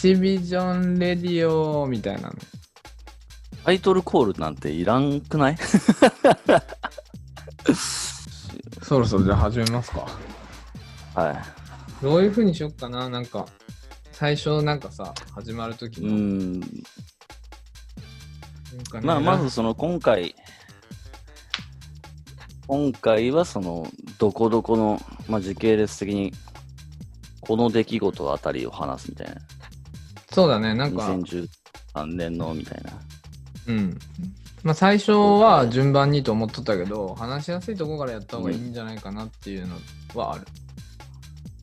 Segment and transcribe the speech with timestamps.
[0.00, 2.34] シビジョンレディオみたいなの。
[3.66, 5.56] タイトルコールなんていらんくない？
[8.82, 10.06] そろそろじゃあ始めますか。
[11.14, 11.36] はい。
[12.02, 13.10] どういう風にしよっかな？
[13.10, 13.44] なんか、
[14.12, 16.08] 最初なんかさ、始まるときの。
[16.08, 16.60] うん。
[16.60, 16.70] なん
[18.90, 20.34] かねまあ、まずその今回、
[22.66, 23.86] 今回はその、
[24.18, 26.32] どこどこの、まあ、時系列的に、
[27.42, 29.34] この出来事あたりを話すみたいな。
[30.32, 32.92] そうだね、なんか、2013年のみたいな。
[33.68, 33.98] うん。
[34.62, 39.76] まあ最初は順番にと思っとったけど、話しやすいとこからやった方がいいんじゃないかなっていうの
[40.14, 40.46] はある。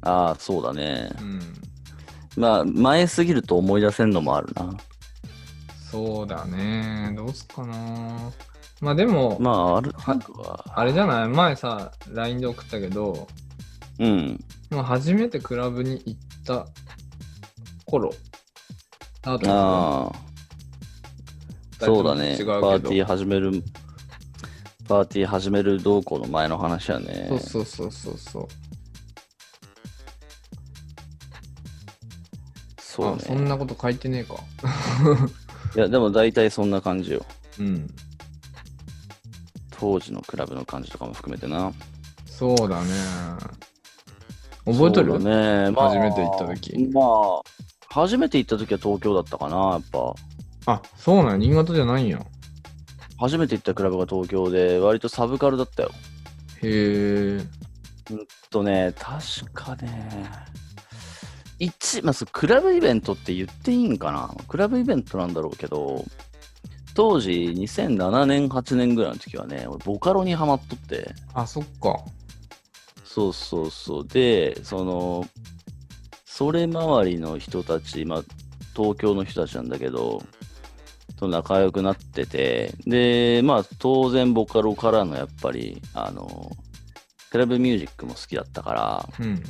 [0.01, 1.09] ああ、そうだね。
[1.19, 1.41] うん。
[2.35, 4.75] まあ、前すぎると思い出せんのもあるな。
[5.91, 7.13] そうだね。
[7.15, 8.31] どうすっかな。
[8.79, 11.29] まあでも、まあ、ある、はあれじゃない？
[11.29, 13.27] 前さ、LINE で送ったけど、
[13.99, 14.43] うん。
[14.69, 16.67] まあ、初めてクラブに行った
[17.85, 18.13] 頃。
[19.33, 20.07] あとあ
[21.81, 22.37] あ、そうだね。
[22.37, 23.61] パーティー始める、
[24.87, 27.27] パーティー始める動向の前の話やね。
[27.29, 28.47] そうそうそうそうそう。
[32.79, 33.49] そうあそんね。
[33.49, 34.35] なこと書いてねえか。
[35.75, 37.25] いや、でも大体そんな感じよ。
[37.59, 37.87] うん。
[39.71, 41.71] 当時のクラブの感じとかも含めてな。
[42.25, 42.87] そうだね。
[44.65, 45.11] 覚えとる？
[45.13, 45.71] そうだね。
[45.71, 47.41] まあ、初めて行った時まあ、
[47.89, 50.73] 初めて行った時は東京だったかな、やっぱ。
[50.73, 52.19] あ、そうなんや新潟じゃないんや。
[53.19, 55.91] 初めて行ったクラブが東京で、割とサブカルだったよ。
[56.61, 57.57] へえ。
[58.49, 60.29] とね、確かね、
[61.59, 66.05] 一、まあ、クラブイベントって言っていいんかなクラブイベントなんだろうけど、
[66.93, 71.99] 当時2007年、8年ぐらいの時はね、俺ボカロにハマっとって、あ、そっか。
[73.03, 74.07] そうそうそう。
[74.07, 75.25] で、その、
[76.37, 78.23] それ周りの人たち、まあ、
[78.75, 80.21] 東京の人たちなんだけど、
[81.15, 86.51] と仲良くなってて、で、まあ、当然ボカロからのやっぱり、あの、
[87.31, 89.43] クラブミュージックも好きだったから、うん。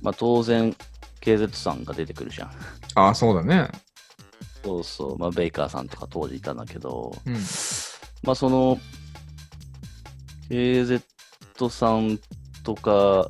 [0.00, 0.74] まあ、当然、
[1.20, 2.50] KZ さんが出てくるじゃん。
[2.94, 3.70] あ、そうだね。
[4.64, 7.34] そうそう、まあ、ベイカーさんとか当時いたんだけど、うん。
[8.22, 8.78] まあ、その、
[10.48, 11.02] KZ
[11.68, 12.18] さん
[12.64, 13.28] とか、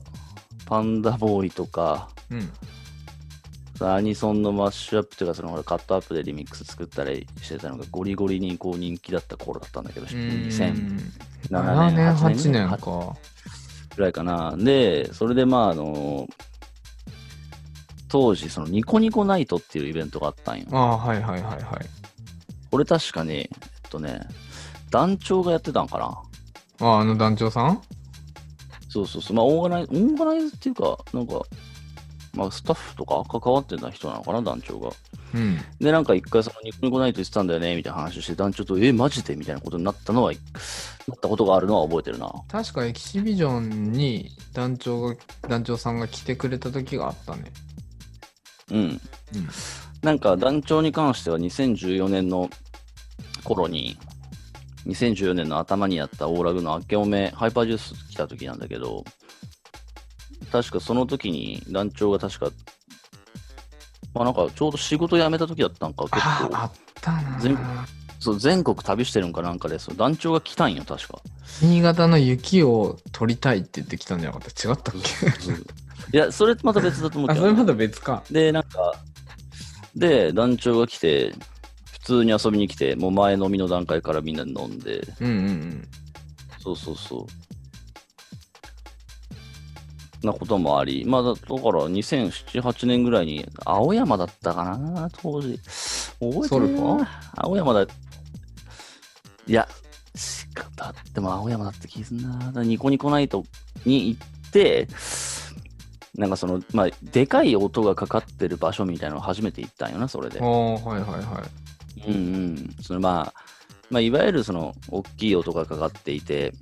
[0.66, 3.88] パンダボーイとか、うん。
[3.88, 11.00] アニソンのマッシュアップというか、そのほらカットアップでリミックス作ったりしてたのがゴリゴリにこう人気だった頃だったんだけど、2007
[11.50, 13.16] 7年、年、8 8年年か。
[13.96, 14.54] ぐらいかな。
[14.56, 16.28] で、それでまあ、あの、
[18.08, 20.66] 当時、そのニコニコナイトっていうイベントがあったんよ。
[20.70, 21.62] ああ、はいはいはいはい。
[22.70, 23.48] これ確かね、えっ
[23.90, 24.20] とね、
[24.90, 26.86] 団長がやってたんかな。
[26.86, 27.82] ああ、あの団長さん？
[28.88, 29.36] そうそうそう。
[29.36, 31.42] まあ、オーガナイズ、オーガナイズっていうか、なんか、
[32.34, 34.90] まあ、スタッフとか関わってた人なのかな、団長が。
[35.34, 35.58] うん。
[35.80, 39.36] で、なんか一回そのニコニコナイト言ってたんだよね、みたいな話をして、団長と、え、マジで？
[39.36, 42.32] みたいなことになったのは、なったことがあるのは覚えてるな。
[42.48, 45.16] 確かエキシビジョンに団長が、
[45.48, 47.52] 団長さんが来てくれた時があったね。
[48.70, 48.78] うん。
[48.78, 49.00] うん。
[50.02, 52.48] なんか団長に関しては2014年の
[53.44, 53.98] 頃に、
[54.86, 59.04] 2014年の頭にやったオーラグの明けおめ、ハイパージュース来た時なんだけど、
[60.50, 62.50] 確かその時に団長が確か、
[64.14, 67.68] まあなんかちょうど仕事辞めた時だったんか、結ああ、構あったな全国
[68.20, 71.20] そう全国旅してるんかなんかで、そう団長が来たんよ、確か。
[71.60, 74.68] 新潟の雪を取りたいって言ってきたんじゃなかった？
[74.68, 76.16] 違ったっけ？
[76.16, 78.22] いや、それまた別だと思うあ、けどね、それまた別か。
[78.30, 78.94] で、なんか、
[79.96, 81.34] で、団長が来て、
[81.92, 85.88] 普通に遊びに来て、もう前飲みの段階からみんなで飲んで、うんうんうん。
[86.58, 87.26] そうそうそう。
[90.22, 91.56] なこともあり、まあだだから
[91.88, 95.58] 2007、8年ぐらいに青山だったかな、当時。
[96.20, 97.82] 覚えてるソルフ青山だ。
[97.82, 99.68] いや、
[100.14, 102.62] しかだっても青山だった気すんな。
[102.62, 103.44] ニコニコナイト
[103.84, 104.86] に行って、
[106.16, 110.44] なんかその、まあ、でかい音がかかってる場所みたいなのを初めて行ったんよな、それであ。
[110.44, 111.42] あ、はいはいは
[112.06, 112.10] い。
[112.10, 112.76] うんうん。
[112.82, 113.34] そのまあ、
[113.90, 116.52] まあ、いわゆるその、大きい音がかかっていて、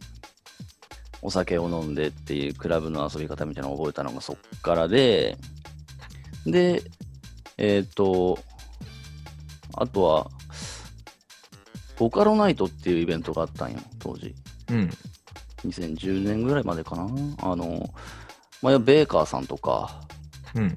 [1.22, 5.36] お酒を飲んでっていうクラブの遊び方みたいなのを覚えたのがそっからで、
[6.46, 6.82] で、
[7.58, 8.38] えっ、と、
[9.74, 10.30] あとは、
[11.98, 14.34] ボカロナイトっていうイベントがあったんよ、当時。
[14.70, 14.90] うん。
[15.66, 17.06] 2010年ぐらいまでかな。
[17.42, 17.90] あの、
[18.62, 20.00] まあ、ベーカーさんとか、
[20.54, 20.74] うん。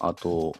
[0.00, 0.54] あと、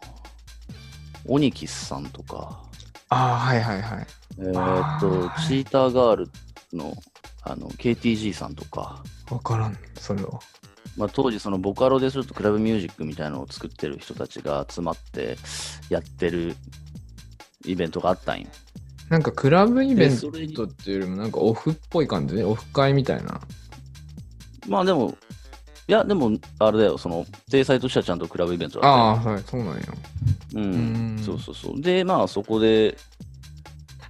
[1.27, 2.63] オニキスさんとか、
[3.11, 4.07] ああ、はいはいはい。
[4.39, 6.31] えーっあーと、はいチーターガール
[6.73, 6.95] の
[7.45, 10.41] あの KTG さんとか、わからん、それは。
[10.97, 15.37] まあ、当時、そのボカロでするとクラブミュージックみたいなのを作ってる人たちが集まって
[15.89, 16.55] やってる
[17.65, 18.47] イベントがあったんよ。
[19.09, 20.29] なんかクラブイベント
[20.65, 22.37] っていうよりもなんかオフっぽい感じ？
[22.37, 23.41] で、オフ会みたいな？
[24.69, 25.17] まあでも、
[25.89, 29.83] いや、でも、あれだよ、その、体裁としてはちゃんとクラブイベントだったよああ、はい、そうなんや。
[30.55, 31.81] ううんん、そうそうそう。
[31.81, 32.97] で、まあそこで、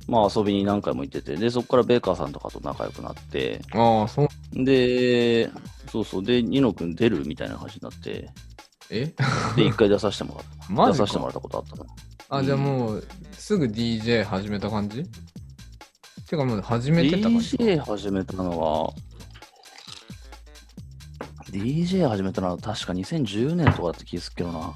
[0.06, 4.28] まあ遊びに何回も行ってて、で、そこからベーカーさんとかと仲良くなって、ああ、そう。
[4.64, 5.50] で、
[5.90, 8.28] そうそう、で、ニノ君出るみたいな感じになって、
[8.90, 9.06] え？
[9.56, 10.72] で、一回出させてもらった。
[10.72, 11.86] マジ出させてもらかったことあったの。
[12.28, 15.04] あ、じゃあもう、すぐ DJ 始めた感じ？
[16.26, 18.92] てかもう始めてた感じ DJ 始めたのは、
[21.50, 24.74] DJ 始めたのは確か2010年とかだった気がするけどな。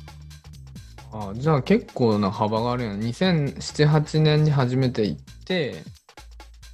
[1.12, 3.00] あじゃあ結構な幅があるやん。
[3.00, 5.82] 2007、8年に初めて行って、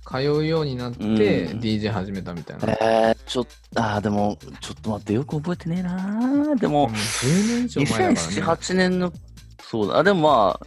[0.06, 1.14] 通うようになって、うん
[1.60, 2.72] DJ 始めたみたいな。
[2.72, 8.42] えー、ちょっと、あーでも、ちょっと待って、よく覚えてねえなでももう、10年以上前だから2007、ね。
[8.42, 9.12] 8年の、
[9.62, 10.66] そうだ、あ、でもまあ、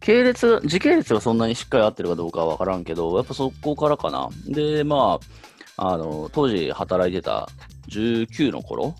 [0.00, 4.28] 系列、時系列がそんなにしっかり合ってるかどうかは分からんけど、やっぱそこからかな。
[4.46, 5.20] で、ま
[5.76, 7.48] あ、あの、当時働いてた
[7.88, 8.94] 19の頃、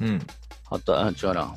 [0.00, 0.20] うん。
[0.68, 1.54] はた、あ違うな、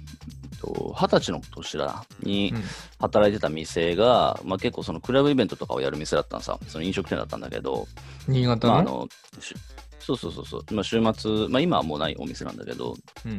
[0.66, 2.64] と二十歳の年だな、にうん。
[3.00, 7.88] 働いてた店が、まあ結構そのクラブイベントとかをやる店だったんさ、その飲食店だったんだけど、
[8.28, 9.08] 新潟の、まああの、
[9.40, 9.56] し
[10.00, 12.96] そうそうそうそう、まあ週末、まあ今はもうないお店なんだけど、
[13.26, 13.38] うん。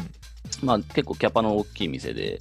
[0.63, 2.41] まあ結構キャパの大きい店で、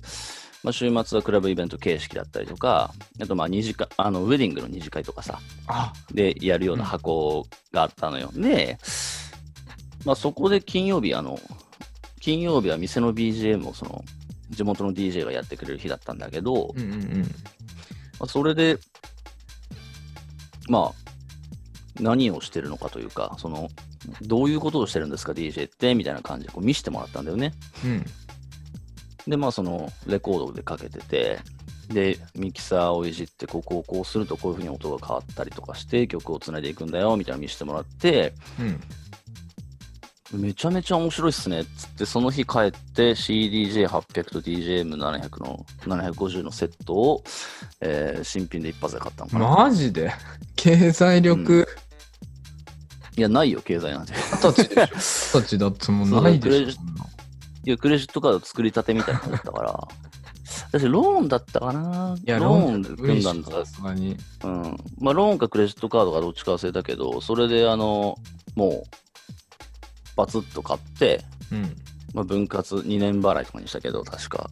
[0.63, 8.31] まあ週末はクラブイベント形式だったりとか、あとまあ二次会、あの、ウェディングの二次会とかさ、あ、でやるような箱があったのよ。
[8.33, 8.77] で、
[10.05, 11.39] まあそこで金曜日、あの、
[12.19, 14.03] 金曜日は店の BGM をその、
[14.55, 17.21] 地元の DJ がやってくれる日だったんだけど、うんうんうん。
[17.21, 17.27] ま
[18.21, 18.77] あ、それで、
[20.67, 23.69] まあ、何をしてるのかというか、その、
[24.21, 27.53] どういうことをしてるんですか、DJ って、みたいな感じでこう見せてもらったんだよね。
[27.83, 28.05] うん。
[29.27, 31.39] で、まあ、その、レコードでかけてて、
[31.89, 38.81] で、ミキサーをいじって、ここをこうするとこういうふうに音が変わったりとかして、曲をつないでいくんだよ、みたいなの見せてもらって、うん。
[40.37, 47.23] めちゃめちゃ面白いっすね、つって、その日帰って CDJ800 と DJM700 の、750のセットを、
[47.81, 49.47] えー新品で一発で買ったのかな。
[49.65, 50.11] マジで？
[50.55, 51.67] 経済力、
[53.17, 54.13] いや、ないよ、経済なんて。
[54.13, 56.77] 二十歳で二十歳だってもうないでしょそうクレジ
[57.65, 59.87] いや、クレジットカード作りたてみたいなのだったから。
[60.71, 64.17] 私、ローンだったかないや、ロローンで組んだんださすがに。
[64.43, 64.77] うん。
[64.99, 68.17] まあ、ローンかクレジットカードかどっちか忘れたけど、それで、あの、
[68.55, 68.83] もう、
[70.15, 71.75] バツッと買って、うん。
[72.13, 74.49] まあ、分割2年払いとかにしたけど、確か。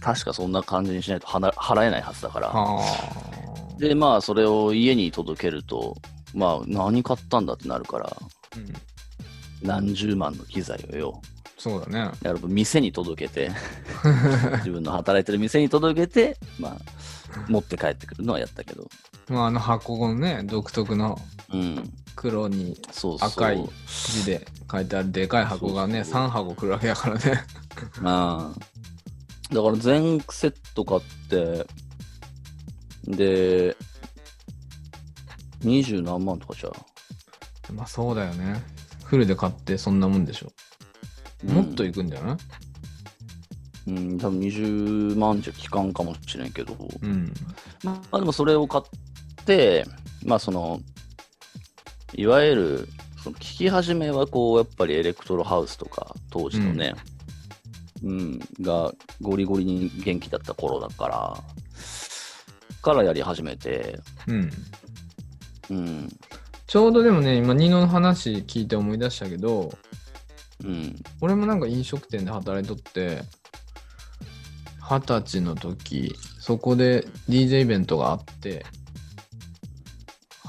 [0.00, 2.48] 確かそんな感じにしないと払えないはずだから。
[2.48, 3.78] はあ。
[3.78, 5.96] で、まあ、それを家に届けると、
[6.34, 8.16] まあ、何買ったんだってなるから、
[8.56, 8.72] うん、
[9.66, 11.22] 何十万の機材をよ。
[11.58, 12.10] そうだね。
[12.22, 13.50] やっぱ店に届けて、
[14.58, 16.76] 自分の働いてる店に届けて、まあ、
[17.48, 18.88] 持って帰ってくるのはやったけど。
[19.28, 21.20] まあ、あの箱のね、独特の
[21.52, 21.92] うん。
[22.16, 22.76] 黒に。
[23.20, 23.68] 赤い
[24.12, 27.44] 字で書いてあるでかい箱がね、そうそう3箱来るわけやからね。
[28.04, 29.54] ああ。
[29.54, 31.66] だから全セット買って、
[33.06, 33.76] で、
[35.62, 37.72] 二十何万とかじゃう？
[37.72, 38.62] まあそうだよね。
[39.04, 40.52] フルで買ってそんなもんでしょ。
[41.44, 42.36] もっといいくんじゃない？
[43.88, 47.34] うん、多分20万じゃ効かんかもしれんけど、うん。
[47.82, 48.84] まあでもそれを買っ
[49.44, 49.84] て、
[50.24, 50.80] まあその、
[52.14, 52.88] いわゆる、
[53.22, 56.94] その聞き始めはこう、やっぱりエレクトロハウスとか、当時のね、
[58.02, 61.36] うん、がゴリゴリに元気だった頃だから、
[62.82, 64.50] からやり始めて、うん。
[65.70, 66.08] うん、
[66.66, 69.72] ちょうどでもね、今、ニノの話聞いて思い出したけど、
[70.64, 73.22] うん、俺もなんか飲食店で働いとって、
[74.80, 78.66] 二十歳の時、そこで DJ イベントがあって、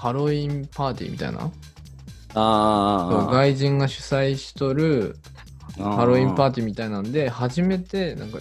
[0.03, 1.49] ハロウィンパーティーみたいな、
[2.33, 5.15] ああ、外人が主催しとる
[5.77, 8.39] ハロウィンパーテティーみたいなんで、初めてなんか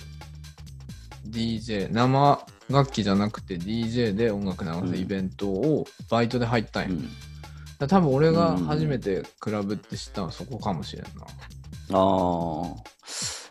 [1.30, 6.96] DJ、生楽器じゃなくて DJ で音楽流すイベントをバイトで入ったんよ。
[6.96, 7.06] ィー、
[7.78, 11.10] だ多分俺が初めてクラブって知ったのはそこかもしれんな。
[11.90, 12.82] うん、ああ、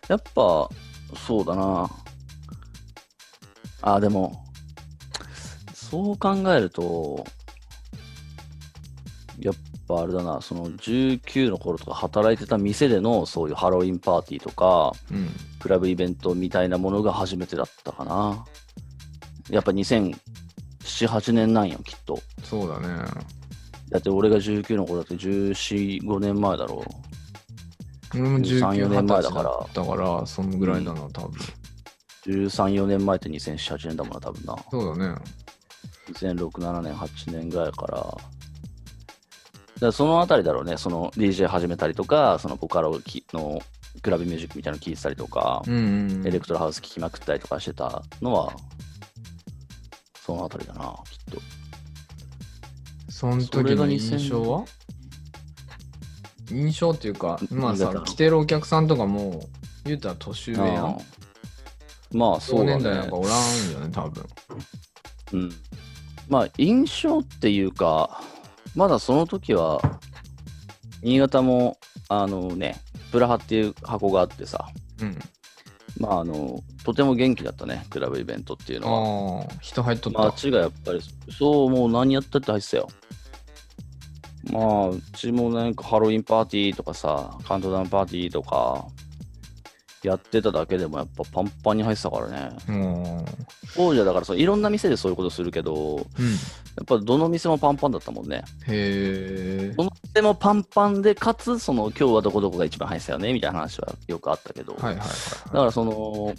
[0.08, 0.68] やっぱ、
[1.16, 1.90] そうだな。
[3.80, 4.44] ああ、でも、
[5.72, 7.24] そう考えると、
[9.42, 9.54] やっ
[9.88, 15.28] ぱあれだな、その19の頃とか働いてた店でのそういうハロウィンパーティーとか、うん。
[15.60, 18.44] クラブイベントみたいなものが初めてだったかな。
[19.50, 20.16] やっぱ2007、
[20.82, 22.18] 8年なんよ、きっと。
[22.42, 22.88] そうだね。
[23.90, 26.84] だって俺が19の頃だって14、5年前だろ
[28.14, 31.32] 俺も13 19、4年前20だから歳だから、そのぐらいだな、多分。
[32.26, 34.56] 13、4年前って2007、8年だもんな、多分な。
[34.70, 35.20] そうだね。
[36.12, 38.16] 2006、7年、8年ぐらいから。
[39.86, 43.60] らそのあたりだろうね、その DJ 始めたりとか、そのボカロきの
[44.02, 46.26] クラブミュージックみたいなの聞いてたりとか、うんうんうん。
[46.26, 48.52] エレクトロハウス聴きまくったりとかしてたのは、
[50.24, 51.40] そのあたりだな、きっと。
[53.10, 54.64] その時の2000印象は？
[56.50, 59.48] 印象っていうか、まあさ来てるお客さんとかも、
[59.84, 60.98] 言うたら年上やん？
[62.12, 63.16] まあ、そ同うだね年代なんか。
[63.16, 64.24] おらんよね、多分。
[65.32, 65.52] うん。
[66.28, 68.20] まあ、印象っていうか、
[68.74, 69.80] まだその時は、
[71.02, 74.68] 新潟も、あのね、プラハっていう箱があってさ、
[75.00, 75.18] うん。
[75.98, 79.42] まあ、あの、とても元気だったね、クラブイベントっていうのは。
[79.42, 80.18] ああ、人入っとった。
[80.20, 81.00] 街がやっぱり、
[81.30, 82.88] そう、もう何やったって入ってたよ。
[84.50, 88.86] まあ、うちもなんかハロウィンパーティーとかさ、カウントダウンパーティーとか、
[90.02, 92.50] やってただけでもやっぱパンパンに入ってたからね。
[92.68, 93.24] うん。
[93.76, 96.34] 当時はだからそういろんな店でそういうことするけど、やうん。
[96.82, 98.44] っぱどの店もパンパンだったもんね。
[98.66, 99.74] へえ。
[99.76, 106.34] どの店もパンパンで、かつ、その今日はどこどこが一番入ってたよねみたいな話はよくあったけど、はいはいはいだはからその、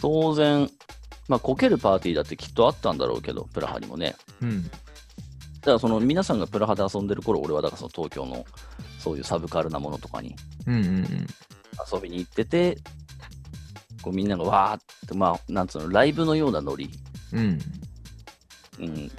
[0.00, 0.68] 当然、
[1.28, 4.16] まあ、こけるパーティーだってきっとあったんだろうけど、プラハにもね。
[4.42, 4.44] い。
[4.44, 4.64] うん。
[4.64, 4.70] だ
[5.66, 8.44] からその皆さんがプラハで遊んでる頃、俺はだからその東京の
[8.98, 10.34] そういうサブカルなものとかに
[10.66, 11.26] うんうんうん。
[11.92, 12.78] 遊びに行ってて、
[14.02, 16.90] こうみんながわーって、まあ、なんつうの、ライブのようなノリ、
[17.32, 17.58] うん。
[18.80, 19.10] うん。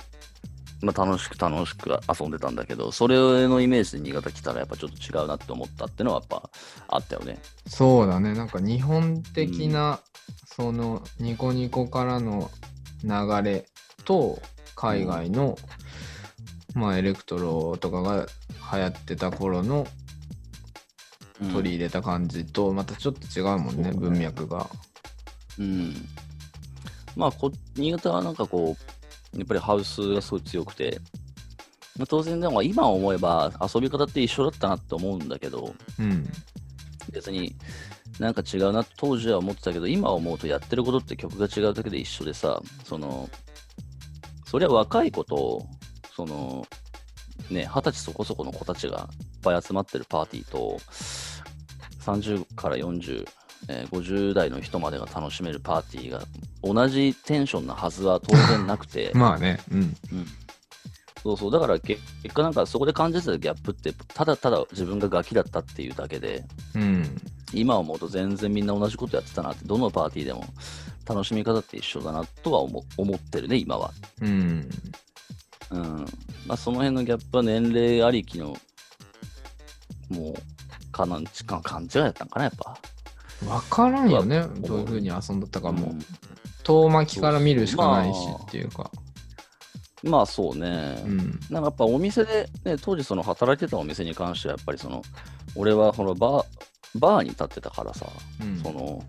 [0.82, 3.16] まあ、楽しく楽しく遊んでたんだけど、それ
[3.48, 6.50] のイメージで新潟来たらやっぱちょっと違うなって思ったっていうのはやっぱ
[6.90, 7.40] あったよね。
[7.68, 8.34] そうだね。
[8.34, 10.02] なんか日本的な、
[10.46, 12.52] そのニコニコからの
[13.04, 13.10] 流
[13.44, 13.66] れ
[14.04, 14.40] と
[14.76, 15.58] 海外の、
[16.76, 18.28] まあエレクトロとかが
[18.74, 20.03] 流行ってた頃のうん
[21.40, 24.70] 取り入れた感じとまたちょっと違うもんね、文脈が。
[25.60, 25.94] うん。
[27.16, 28.75] まあこ、新潟はなんかこ
[29.34, 31.00] う、やっぱりハウスがすごい強くて、
[31.98, 36.28] まあ、当然でも今思えば遊び方って一緒だったなって思うんだけど、うん。
[37.12, 37.56] 別に
[38.20, 43.30] なんか違うなって当時は思ってたけど、今思うとやってることって曲が違うだけで一緒でさ、その、
[44.46, 45.66] そりゃ若い子と、
[46.16, 46.66] その、
[47.50, 49.10] ね、二十歳そこそこの子たちが
[49.44, 50.80] ぱい集まってるパーティーと、
[52.06, 53.26] 30から40、
[53.70, 56.24] えー50代の人までが楽しめるパーティーが
[56.62, 59.60] 同じテンションなはずは当然なくて、 まあね。
[59.72, 59.80] うん。
[59.80, 59.96] うん
[61.24, 66.44] そうそう、だからけ結果なんかそこで感じてたギャップって、ただただ自分がガキだったっていうだけで、
[66.76, 67.22] うん。
[67.54, 70.44] 今思うと全然みんな同じことやってたなって、どのパーティーでも
[71.08, 73.92] 楽しみ方って一緒だなとは思思ってるね、今は。
[74.22, 74.70] うん。
[75.72, 76.06] うん。
[76.46, 78.58] まあ、その辺のギャップは年齢ありきの、
[80.13, 82.77] もう、かなんちか勘違いだったんかな、やっぱ。
[83.48, 84.38] わからんよね。
[84.39, 85.88] うどういうふうに遊んだったかも。
[85.88, 86.00] うん
[86.63, 88.89] 遠巻きから見るしかないしまあっていうか。
[90.01, 91.01] まあそうね。
[91.05, 91.17] うん。
[91.50, 95.01] なんかやっぱお店で、ね、当時その働いてたお店に関してはやっぱりその、
[95.55, 96.46] 俺はほらバー、
[97.00, 98.05] バーに立ってたからさ、
[98.41, 99.03] うんその、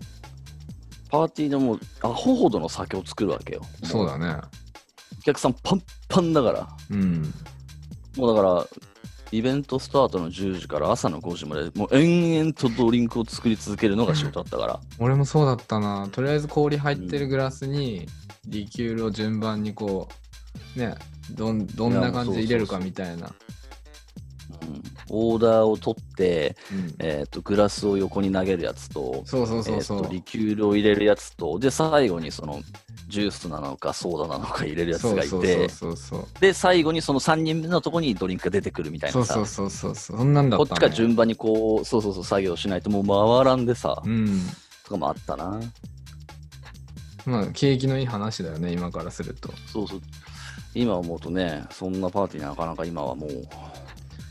[1.09, 3.61] パーティーでもうアホほどの酒を作るわけよ。
[3.83, 4.37] そうだね。
[5.19, 7.33] お客さんパンパンだから、うん。
[8.17, 8.65] もうだから、
[9.35, 14.79] イベントスタートの10時から朝の5時まで、もう延々とドリンクを作り続けるのが仕事だったから。
[14.99, 16.07] 俺もそうだったな。
[16.11, 18.07] とりあえず氷入ってるグラスに
[18.47, 20.07] リキュールを順番にこ
[20.75, 20.95] う、ね、
[21.31, 23.31] どんどんな感じで入れるかみたいな。
[24.65, 24.83] うん。
[25.09, 26.95] オーダーを取って、うん。
[26.99, 29.97] えー、とグラスを横に投げるやつと、そうそうそうそう。
[29.97, 32.61] えーとリキュールを入れるやつと、で、最後にその
[33.07, 44.41] ジュースなのかソーダなのか入れるやつがいて、そうそうそうそうで、最後にその3人目のとこにドリンクが出てくるみたいなさ、そうそうそうそんなんだこっちね、が順番にこう、そうそうそう、作業しないともう回らんでさ、うん。
[44.83, 45.59] とかもあったな。
[47.25, 49.51] まあ景気のいい話だよね今からすると。
[49.67, 50.01] そうそう。
[50.75, 53.29] 今思うとね、そんなパーティーなかなか今はもう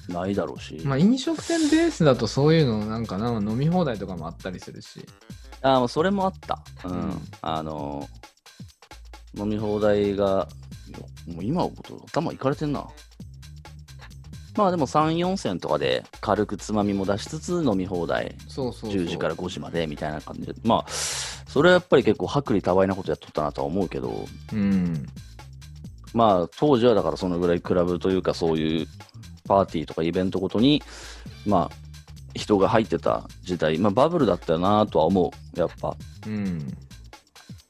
[0.08, 0.80] ないだろうし。
[0.84, 5.04] まあ飲食店ベースだとそういうのなんかな飲み放題とかもあったりするし
[5.62, 6.62] あもうそれもあった。
[6.84, 6.92] うん。
[6.92, 8.08] うんあの、
[9.36, 10.46] 飲み放題が、
[11.26, 11.68] もう今
[12.06, 12.86] 頭いかれてんな。
[14.56, 25.06] まあでも3、4銭とかで軽くつまみも出しつつ飲み放題、そうそうそう10時から5時までみたいな感じで、まあ、それはやっぱり結構薄利多売なことやっとったなとは思うけど、うん
[26.12, 28.86] まあ当時はだからそのぐらいクラブというかそういう
[29.46, 30.82] パーティーとかイベントごとに、
[31.46, 31.84] まあ
[32.34, 35.58] 人が入ってた時代、まあバブルだったよなとは思う。
[35.58, 35.96] やっぱ。
[36.26, 36.76] うん。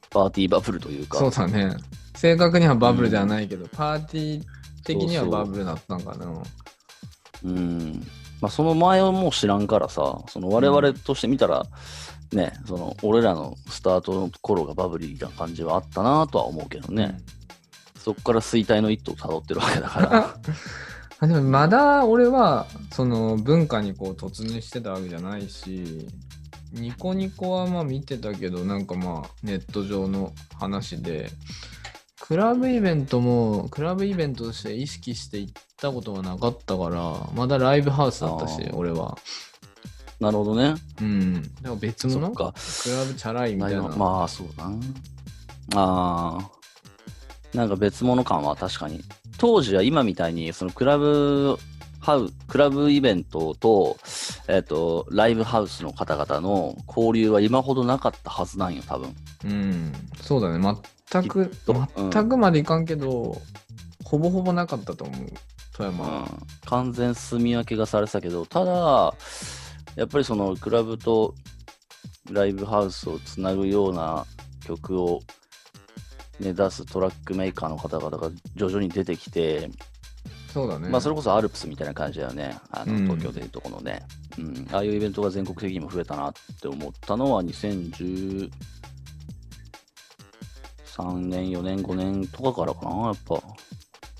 [0.09, 1.19] パーティーバブルというか。
[1.19, 1.75] そうだね。
[2.15, 4.43] 正確にはバブルではないけど、パーティー
[4.83, 6.25] 的にはバブルだったんかな。
[7.43, 8.07] うん。
[8.41, 11.65] まあ、その前をもう知らんからさ、その我々として見たら、
[12.31, 17.17] ね、その俺らのスタートの頃がバブリーな感じはあったなとは思うけどね、
[17.97, 20.35] そこから衰退の一途を辿ってるわけだから。
[21.19, 26.07] あでもまだ俺はその文化にこう突入してたわけじゃないし
[26.73, 31.29] ニコニコはまあ見てたけどなんかまあネット上の話で
[32.19, 39.17] クラブイベントもクラブイベントとして意識して行ったことがなかったからまだライブハウスだったし俺は
[40.19, 40.75] なるほどね。
[41.01, 42.31] うんだから別物？
[42.31, 42.53] か。
[42.83, 44.77] クラブチャラいみたいな、まあ、そうだな。
[45.75, 47.57] ああ。
[47.57, 49.03] なんか別物感は確かに。
[49.37, 51.57] 当時は今みたいに、そのクラブ
[52.05, 53.97] ハウ、クラブイベントと、
[54.47, 59.15] えっ、と、ライブハウスの方々の交流は今ほどなかったはずなんよ、多分。
[59.43, 60.77] うんそうだね。
[61.11, 63.41] 全く全くまでいかんけど、
[64.03, 65.27] ほぼほぼなかったと思う。
[65.75, 66.05] 富山。
[66.05, 66.27] は、うん、
[66.65, 69.13] 完全住み分けがされてたけど、ただ、
[69.95, 71.33] やっぱりそのクラブと
[72.31, 74.27] ライブハウスをつなぐような
[74.63, 75.21] 曲を
[76.39, 79.69] 目指すトラックメーカーの方々が徐々に出てきて、
[80.53, 84.03] そうだねまあそれこそアルプスみたいな感じだよね、あのうん東京でいうとこのね、
[84.37, 84.67] うん。
[84.71, 88.49] ああいうイベントが全国的にも増えたなって思ったのは2013
[91.19, 93.41] 年、4年、5年とかからかな、やっぱ。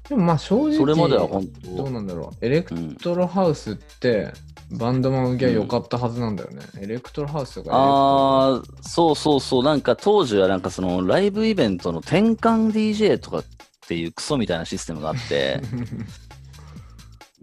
[0.09, 1.91] でもまあ正直それまでは本どう当。
[1.91, 2.45] なんだろう。
[2.45, 4.31] エレクうんトロハウスって
[4.71, 13.43] バンドマン受けは良かったはずなんだよね、エレクトロハウスとかああ、そうそうそう、なんか当時はなんかそのライブイベントの転換 DJ とかっ
[13.87, 15.61] ていうクソみたいなシステムがあって、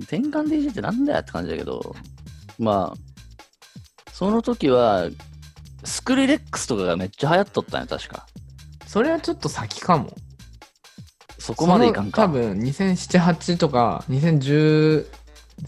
[0.01, 1.95] 転換 DJ ってなんだよって感じだけど、
[2.59, 5.09] まあ、その時は、
[5.85, 8.27] Skrillex とかがめっちゃ流行っとったんよ、確か。
[8.87, 10.13] それはちょっと先かも
[11.43, 12.23] そこまでいかんか。
[12.23, 15.07] 多分2007、8とか2010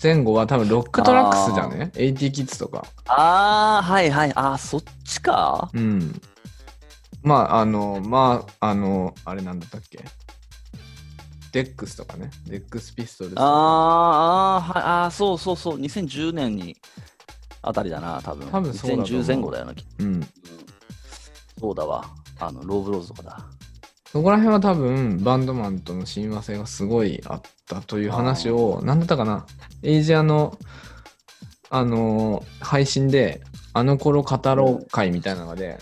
[0.01, 2.87] 前後は多分ロックトラックスじゃね ?AT キッズとか。
[3.07, 4.33] ああ、はいはい。
[4.37, 5.71] ああ、そっちか。
[5.75, 6.21] うん。
[7.25, 10.05] まあ、あの、まあ、あの、あれなんだったっけ？
[11.53, 12.31] デックスとかね。
[12.47, 13.37] DEXPISTOLS。
[13.39, 15.81] あーあー、はい、あーそうそうそう。
[15.81, 16.77] 2010年に
[17.63, 18.47] あたりだな、多分。
[18.49, 20.07] 多分そうだと思う2010前後だよな、きうん。
[20.07, 20.29] うん
[21.61, 22.05] そうだわ。
[22.41, 23.39] あの、 Lowbrows とかだ。
[24.15, 29.45] そこら辺は多分バンドマンとの親和性がすごいあったという話を、なんだったかな？
[29.83, 30.57] エイジアの、
[31.69, 35.81] あのー配信で、あの頃語ろう会みたいなので、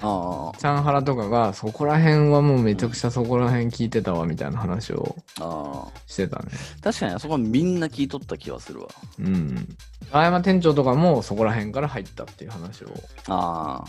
[0.00, 6.00] あチャンハラとかが、そこら辺はもうめちゃくちゃそこら辺聞いてたわみたいな話をあ、ああ。
[6.08, 6.48] してたね。
[6.82, 8.88] 確かにあそこはみんな聞いとった気はするわ。
[9.20, 9.68] うん。
[10.10, 12.88] 青山店長とかもそこら辺から入ったっていう話を
[13.28, 13.88] ああ。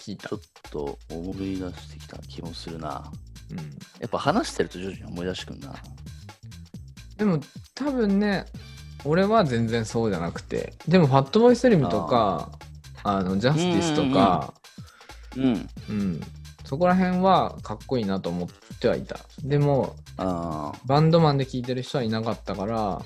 [0.00, 0.36] 聞いたちょ。
[0.36, 0.40] っ
[0.70, 3.10] と思い出してきた気もするな。
[3.50, 3.56] うん。
[3.58, 5.74] やっぱ話してると徐々に思い出してくるな。
[7.16, 7.40] でも
[7.74, 8.46] 多分ね
[9.04, 12.50] 俺は全然そうじゃなくてでもファットボーイスリムとか
[13.02, 14.54] あのジャスティスとか
[15.36, 15.68] うん。
[15.88, 16.20] うん
[16.64, 19.96] そこら辺はかっこいいなと思ってはいたでも。
[20.18, 23.02] バンドマンで聴いてる人はいなかったから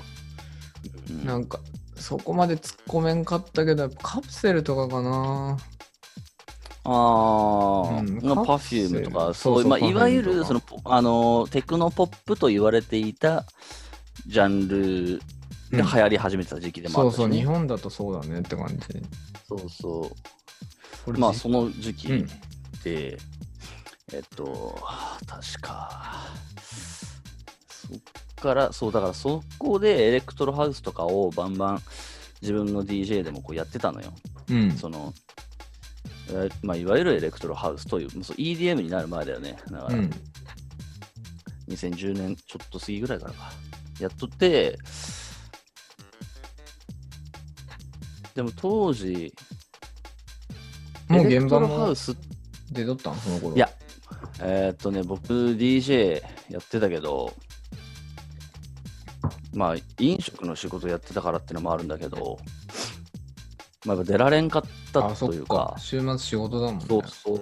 [1.10, 1.60] うんなんか
[1.94, 5.58] そこまで突っ込めんかったけどカプセルとかかな
[6.84, 13.44] ああ、パフュームとか、そうまあ、いわゆるそのポあのテクノポップと言われていた
[14.26, 15.20] ジャンル
[15.70, 17.16] で流行り始めてた時期でもあったし、ね。
[17.16, 18.76] そうそう日本だとそうだねって感じ。
[19.48, 20.10] そうそ
[21.06, 21.18] う。
[21.18, 22.26] まあその時期うん。
[22.82, 23.16] で、
[24.12, 24.78] えっと
[25.26, 26.26] 確か
[27.68, 28.00] そっ
[28.40, 31.82] からそうだからそこでエレクトロハウスとかをバンバン
[32.42, 34.12] 自分の DJ でもこうやってたのよ。
[34.50, 34.72] うん。
[34.72, 35.14] その
[35.51, 35.51] え
[36.62, 39.56] まあ、いわゆるエレクトロハウスという、もうそう EDM になる前だよね。
[39.70, 40.10] だから、うん
[41.68, 43.52] 2010年ちょっと過ぎぐらいからか。
[44.00, 44.76] やっとって、
[48.34, 49.32] でも当時、
[51.08, 52.14] もうエレクト現場もロハウス、
[52.72, 53.16] 出とったん？
[53.16, 53.70] その頃いや、
[54.40, 57.32] えーっとね、僕 DJ やってたけど、
[59.54, 62.38] まあ、飲食の仕事やってたからってのもあるんだけど、
[63.84, 67.40] まあ、出られんかったというかか、週末仕事だもんねそうそう。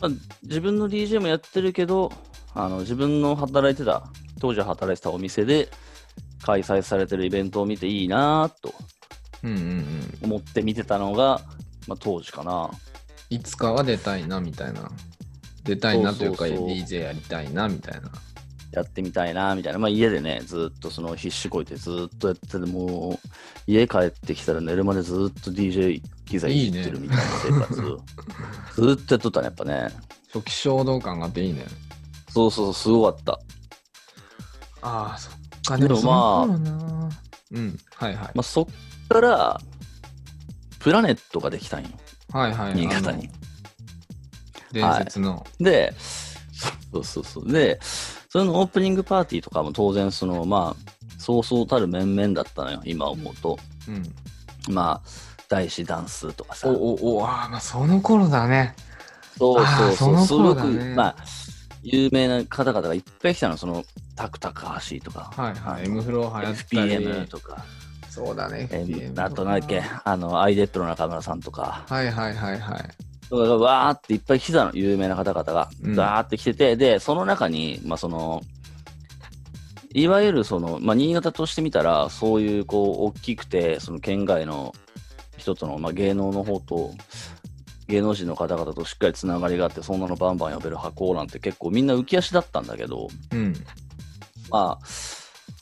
[0.00, 0.10] まあ、
[0.42, 2.12] 自分の DJ もやってるけど、
[2.54, 4.04] あの自分の働いてた、
[4.40, 5.68] 当時働いてたお店で
[6.42, 8.74] 開催されてるイベントを見ていいなと
[9.44, 11.40] うんうんうん思って見てたのが、
[11.88, 12.70] まあ、当時かな。
[13.30, 14.90] いつかは出たいなみたいな。
[15.64, 18.10] 出たいなというかそうそうそう DJ やりたいなみたいな。
[18.72, 19.78] やってみたいなみたいな。
[19.78, 23.28] まあ、家でね、ずっとその必死こいてずっとやってて、もう
[23.66, 27.74] 家帰ってきたら寝るまでずっと DJ 機材いじってるみたいな生活。
[28.74, 29.88] ずっとやっとったね、やっぱね。
[30.32, 31.66] 初期衝動感があっていいね。
[32.30, 33.38] そうそう、すごかった。
[34.80, 35.30] ああ、そ
[35.68, 37.10] か、でもでもまあ、な
[37.52, 38.30] うん、はいはい。
[38.34, 38.66] まあ、そっ
[39.08, 39.60] から、
[40.78, 41.90] プラネットができたんよ、
[42.32, 42.74] はいはい。
[42.74, 43.28] 新潟に。
[44.72, 45.46] 伝説の。
[45.60, 45.94] で、
[46.92, 47.52] そうそうそう。
[47.52, 47.78] で、
[48.32, 53.58] それのオープニングパーティーとかも当然、その、まあ、そうそうたる面々だったのよ、今思うと。
[53.86, 54.74] うん。
[54.74, 55.08] まあ、
[55.50, 56.70] 大師ダンスとかさ。
[56.70, 58.74] おおお、ああ、まあその頃だね。
[59.36, 60.14] そうそうそう。
[60.14, 60.66] あーすごく、
[60.96, 61.16] まあ、
[61.82, 63.84] 有名な方々がいっぱい来たの、その、
[64.16, 65.84] タクタカハシとか、はいはい。
[65.84, 67.04] M フロー流行ったり。
[67.04, 67.66] FPM とか、
[68.08, 68.66] そうだね。
[68.70, 73.11] えーあとなんだっけ、あの、アイデップの中村さんとか、はいはいはいはい。
[73.36, 75.70] わーっていっぱい来たの、有名な方々が。
[75.82, 78.42] うんわーって来てて、で、その中に、まあ、その、
[79.94, 84.74] いわゆるその、まあ、新潟としてみたら、そういう、こう、大きくて、その県外の
[85.36, 86.92] 人との、まあ、芸能の方と、
[87.88, 93.52] 芸能人の方々としっかりつながりがあって、そんなのバンバン呼べる箱なんて結構みんな浮き足だったんだけど、うん。
[94.50, 94.84] まあ、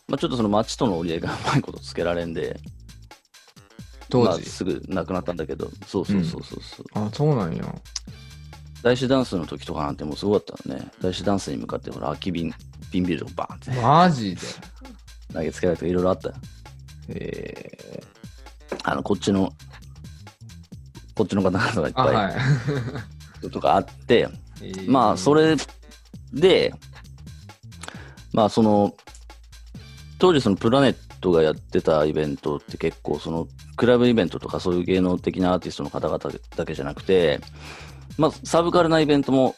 [0.06, 2.60] まあ、ちょっとその町との折り合いがうまいことつけられんで、
[4.10, 4.28] 当時。
[4.28, 7.64] まあすぐ亡くなったんだけど、そうそうそうそうそう、あ、そうなんや。
[8.82, 10.90] 大師ダンスの時とかなんてもうすごかったよね。
[11.00, 12.52] 大師ダンスに向かってほら、空き瓶、
[12.90, 14.40] 瓶ビールをバーンってマジで？
[15.32, 16.34] 投げつけられていろいろあったよ。
[17.08, 18.02] え
[18.84, 19.52] あの、こっちの、
[21.14, 22.30] こっちの方々がいっぱは
[23.44, 24.28] いとかあって、
[24.62, 24.88] い。
[24.88, 25.56] まあ、それ
[26.32, 26.72] で、
[28.32, 28.94] まあ、その、
[30.18, 33.48] 当時そのプラネットがやってたイベントって結構その
[33.80, 36.18] クラブイベントとかそういう芸能的なアーティストの方々
[36.54, 37.40] だけじゃなくて、
[38.18, 39.56] まあ、サブカルなイベントも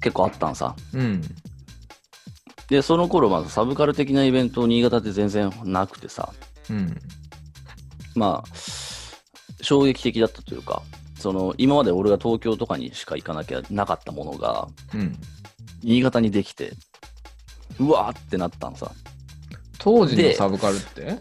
[0.00, 0.76] 結構あったんさ。
[0.94, 1.20] うん。
[2.68, 6.32] で、その頃まずサブカル的なイベント新潟って全然なくてさ、
[6.70, 6.96] うん。
[8.14, 8.56] まあ、
[9.62, 10.80] 衝撃的だったというか、
[11.18, 15.18] その今まで俺が東京とかにしか行かなきゃなかったものが、うん。
[15.82, 16.74] 新潟にできて、
[17.80, 18.92] うわーってなったんさ。
[19.78, 21.18] 当時のでサブカルって？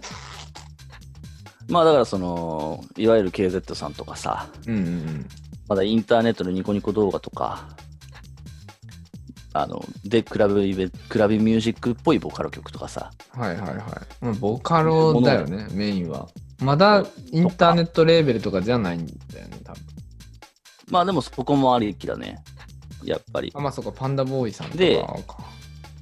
[1.68, 5.26] まあだからその、いわゆる KZ さんとかさ、うんうん
[5.68, 7.68] まだインターネットのニコニコ動画とか、
[9.54, 13.42] あの、で、クラブイベ、クラブミュージックっぽいボカロ曲とかさ、うん。
[13.42, 13.78] はいはいはい。
[14.22, 16.28] まあ、ボカロだよね、メインは。
[16.60, 19.82] まだインターネットレーベルとかじゃないんだよね、多分。
[20.90, 22.44] まあでもそこもありきだね。
[23.04, 23.52] やっぱり。
[23.56, 25.38] あ、まあそうか、パンダボーイさんとでかか。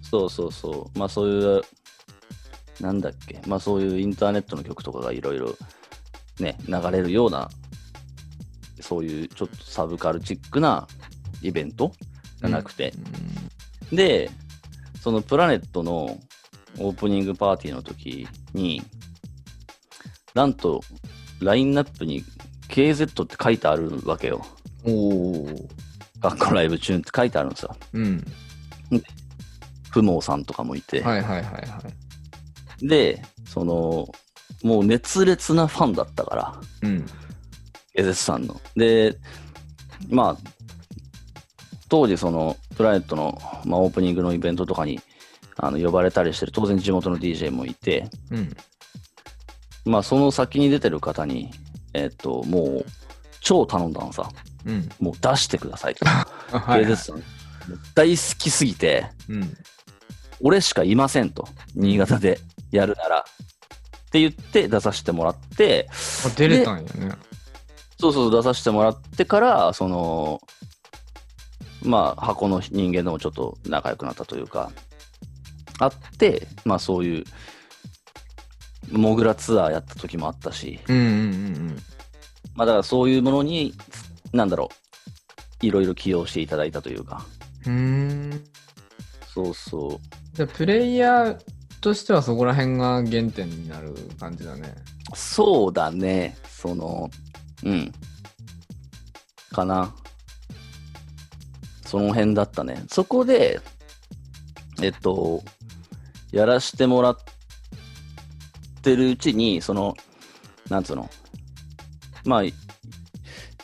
[0.02, 1.00] そうそうそう。
[1.00, 1.62] まあそういう、
[2.80, 5.56] なんだっけ、まあそういうインターネットの曲とかがいろいろ
[6.40, 7.50] ね、流れるような、
[8.82, 10.88] そういうちょっとサブカルチックな
[11.42, 11.94] イベント
[12.40, 12.94] じゃなくて、
[13.92, 14.30] で、
[15.02, 16.20] そのプラネットの
[16.80, 18.82] オープニングパーティーの時に、
[20.34, 20.82] なんと、
[21.40, 22.24] ラインナップに
[22.70, 24.46] KZ って書いてあるわけよ。
[24.86, 24.94] うん。
[24.94, 24.98] お
[25.44, 25.70] お。
[26.20, 27.76] 学校ライブチューンって書いてあるんですよ。
[27.94, 28.26] うん。
[29.92, 31.02] 不毛さんとかもいて。
[31.02, 32.03] はいはいはいはい。
[32.84, 34.08] で、その、
[34.64, 37.06] もう熱烈なファンだったから、うん。
[37.96, 38.60] KZ さんの。
[38.76, 39.18] で、
[40.10, 40.38] まあ、
[41.90, 45.00] 当時そのプラネットの、まあ、オープニングのイベントとかに
[45.58, 48.56] あの呼ばれたりしてる当然地元の DJ もいて、うん。
[49.86, 51.52] まあその先に出てる方に、
[51.94, 52.86] えっと、もう
[53.42, 54.30] 超頼んだのさ、
[54.66, 54.90] うん。
[55.00, 56.06] もう出してくださいと。
[56.08, 56.26] あ
[56.60, 57.24] はい KZ さん、
[57.94, 59.58] 大好きすぎて、うん。
[60.42, 62.40] 俺しかいませんと、新潟で
[62.74, 63.20] やるなら。
[63.20, 63.24] っ
[64.12, 65.88] て言って出させてもらって、
[66.26, 67.16] あ出れたんやね。
[68.00, 70.42] そうそう、出させてもらってから、その、
[71.84, 74.72] まあ、箱の人間でもちょっと仲良くなったというか、
[75.80, 77.24] あって、まあそういう、
[78.92, 81.78] モグラツアーやった時もあったし、うんうんうん
[82.56, 83.74] まあだからそういうものに、
[84.32, 84.70] なんだろ
[85.62, 87.26] う、いろいろ起用していただいたというか、
[87.66, 87.74] うん。
[87.74, 88.44] うーん。
[89.34, 90.36] そうそう。
[90.36, 91.38] じゃあプレイヤー
[91.84, 94.74] としてはそこら辺が原点になる感じだね。
[95.14, 97.12] そうだね、その、
[97.66, 97.92] うん。
[99.52, 99.94] かな。
[101.86, 102.86] その辺だったね。
[102.88, 103.60] そこで、
[104.82, 105.44] えっと、
[106.32, 107.18] やらしてもらっ
[108.82, 109.94] てるうちに、その、
[110.70, 111.10] なんつうの、
[112.24, 112.44] まあ、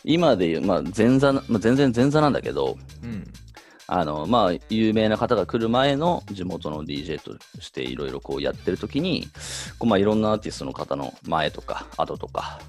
[0.03, 3.25] 今で言う、まあ、前座な、まあ、全然前座なんだけど、うん。
[3.91, 9.27] あの、まあ、有名な方が来る前の地元の DJ としていろいろこうやってる時に、
[9.79, 12.59] こうまあ、いろんなアーティストの方の前とか後とか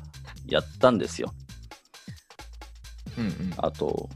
[0.47, 1.35] やったんですよ。
[3.19, 3.55] うんうん。
[3.59, 4.09] あと、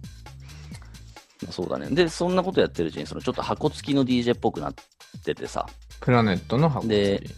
[1.43, 1.91] まあそうだね。
[1.91, 4.75] で、そんなことやってるうちに、そのちょっと箱付きの DJ っぽくなっ
[5.23, 5.67] ててさ、
[6.01, 7.35] プラネットの箱で釣り。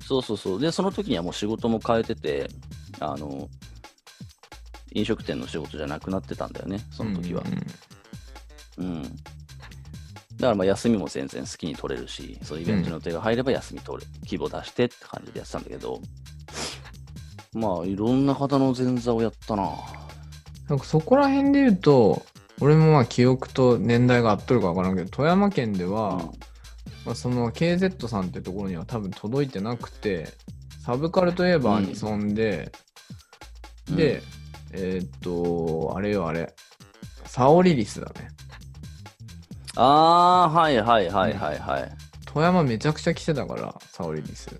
[0.00, 0.60] そうそうそう。
[0.60, 2.48] で、その時にはもう仕事も変えてて、
[3.00, 3.50] あの、
[4.92, 7.42] 飲食店の仕事じゃなくなってたんだよね、その時は。
[7.44, 7.66] うんうん
[8.78, 9.02] うん。
[9.02, 9.16] だか
[10.40, 16.00] らまあ休みも全然好きに取れるし、そのイベントの予定が入れば休み取る、規模出してって感じでやってたんだけど、
[17.52, 19.70] まあいろんな方の前座をやったな。
[20.68, 22.24] なんかそこら辺で言うと、
[22.60, 26.16] 俺もまあ記憶と年代が合っとるか分からんけど、富山県では、
[27.04, 30.28] まあ、その KZ さんってところには多分届いてなくて、
[30.84, 32.72] サブカルといえばアニソンで、
[33.90, 34.22] うんで、
[34.72, 36.54] えーっと、あれよあれ、
[37.24, 38.28] サオリリスだね。
[39.80, 41.90] ああー、はいはいはいはいはい。
[42.26, 44.50] 富山めちゃくちゃ来てたから、サオリリス。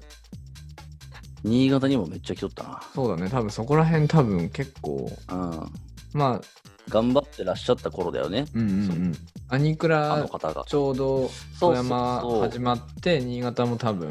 [1.43, 5.37] 新潟にもめっちゃ来とったそうだね、多分そこら辺多分結構、な。
[5.37, 5.73] うん。
[6.13, 6.41] まあ、
[6.89, 9.15] 頑張ってらっしゃった頃だよね、うんうんうん。
[9.49, 10.65] アニクあラの方が。
[10.67, 14.09] ちょうどそうそうそう富山始まって、新潟も多分、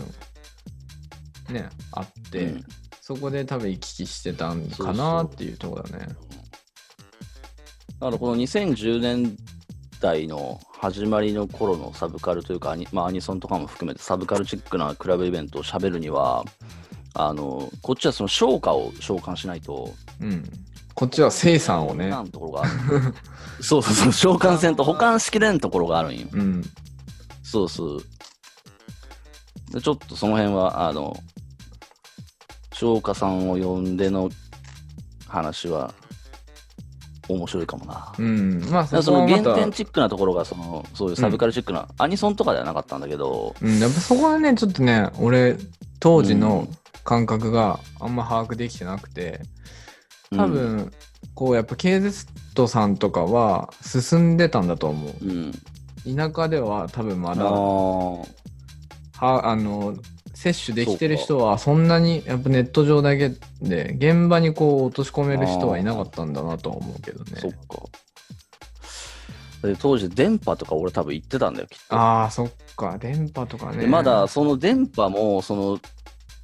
[1.49, 2.65] ね、あって、うん
[3.07, 6.07] そこで多分行き来してたんかなっていうところだね。
[6.07, 6.13] だ
[8.01, 9.37] からこの2010年
[9.99, 16.43] 代の始まりの頃のサブカルというかアニ,、まあ、アニソンとかも含めてサブカルチックなクラブイベントを喋るには
[17.13, 20.43] あのこっちはその昇華を召喚しないとうん。
[20.93, 22.09] こっちは生産をね。
[22.09, 22.71] なところがある
[23.61, 26.63] そうそうそう召喚せんと保管しきれんところがあるんようん。
[27.43, 28.03] そうそう
[29.71, 31.15] でちょっとその辺はあの
[32.73, 34.29] 昇華さんを呼んでの
[35.27, 35.93] 話は
[37.29, 38.13] 面白いかもな。
[38.17, 38.63] うん。
[38.69, 45.57] まあ、その原た、点チックなところがそのそういうサブカルチックな、アニソンとかではなかったんだけど、うん、やっぱそこはね、ちょっとね、俺、
[45.99, 46.67] 当時の
[47.03, 49.41] 感覚があんま把握できてなくて、
[50.35, 50.91] 多分、
[51.35, 55.13] こう、やっぱ KZ さんとかは進んでたんだと思う。
[55.21, 55.51] うん、
[56.05, 58.27] うん、田舎では多分まあだ、ー。
[59.19, 59.95] はあの
[60.37, 67.39] 摂取できてる人はそんなにやっぱネット上だけで現場にこう落とし込める人はいなかったんだなとは思うけどね。
[67.41, 67.57] そっか。
[69.63, 72.99] で当時電波とか俺多分行ってたんだよきっと、ああそっか。
[72.99, 73.77] 電波とかね。
[73.79, 75.79] でまだその電波もその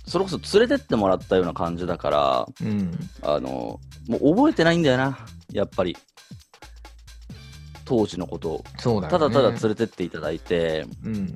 [0.07, 2.91] それこそ連れてってもらったような感じだからうん。
[3.21, 5.19] あのもう覚えてないんだよな
[5.51, 5.95] やっぱり。
[7.85, 8.63] 当時のことを。
[8.79, 9.19] そうだよね。
[9.19, 11.35] ただただ連れてっていただいてうん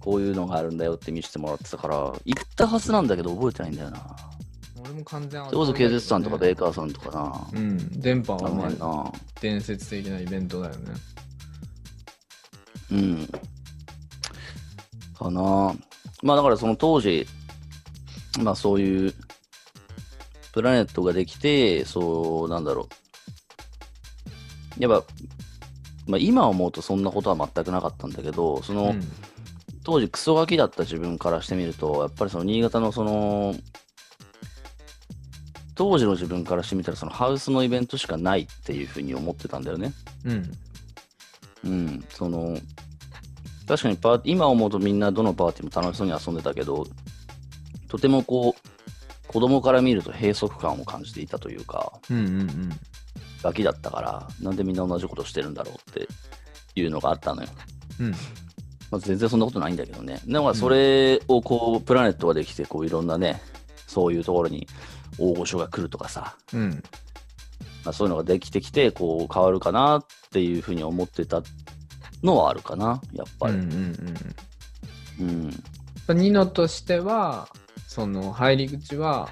[0.00, 4.16] こういうのがあるんだよって見せてもらってたから行ったはずなんだけど覚えてないんだよな
[4.82, 7.60] 俺も完全それこそ KZ さんとかベーーカーさんとかな。
[7.60, 9.12] うん電波あはねな。
[9.40, 10.92] 伝説的なイベントだよね
[12.92, 13.28] うん。
[15.18, 15.74] かな。
[16.22, 17.26] まあだからその当時、
[18.42, 19.14] まあそういう
[20.52, 22.88] プラネットができて、そうなんだろ
[24.78, 24.82] う。
[24.82, 25.06] やっぱ、
[26.06, 29.02] まあ今思うとそんなことは全くなかったんだけど、その、うん
[29.84, 33.54] 当時クソガキだった自分からしてみると、やっぱりその新潟のその、
[35.74, 39.94] 当時の自分からしてみたらそのハウスのイベントしかないっていうふうに思ってたんだよね。
[40.26, 40.52] うん
[41.64, 42.58] うん、その、
[43.66, 46.86] 確かにパー今思うとみんなどのパーティーも楽しそうに遊んでたけど、
[47.88, 52.70] とてもこう、子供から見ると閉塞感を感じていたというか、うんうんうん
[53.42, 56.06] ガキだったから、なんでみんな同じことしてるんだろうって
[56.74, 57.48] いうのがあったのよ。
[57.98, 58.14] うん
[58.90, 60.20] まあ、全然そんなことないんだけどね。
[60.26, 63.40] だからそれをこう、プラネットができて、こういろんなね、
[63.86, 64.66] そういうところに
[65.18, 66.82] 大御所が来るとかさ、うん
[67.84, 71.42] まあ、そういうのができてきて、こう変わるかなっていうふうに思ってた
[72.22, 73.54] のはあるかな、やっぱり。
[73.54, 73.94] うんうん
[75.20, 75.50] うん
[76.12, 77.46] ニノとしては
[77.86, 79.28] その入り口は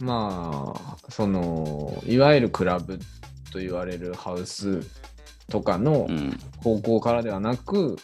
[0.00, 2.98] まあそのいわゆるクラブ
[3.52, 4.80] と言われるハウス
[5.50, 6.40] とかのうん。
[6.62, 7.96] 方向からではなく、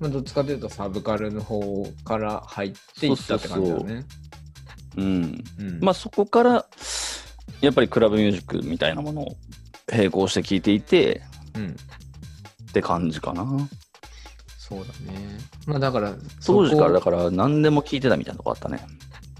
[0.00, 4.04] まあ、どっちかというとサブカルの方から入っていったって感じだよね。
[4.96, 5.44] うん。
[5.58, 6.66] うんまあそこから、
[7.60, 9.36] やっぱりクラブミュージックみたいなものを
[9.90, 11.22] 並行して聴いていて
[11.54, 13.44] うん、って感じかな。
[14.56, 15.38] そうだね。
[15.66, 18.84] まあだから当時からだから何でも聴いてたみたいなとこあったね。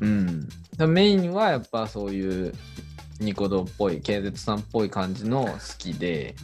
[0.01, 0.49] うん、
[0.89, 2.55] メインはやっぱそういう
[3.21, 6.35] ニコ動っぽい KZ さんっぽい感じの好きで。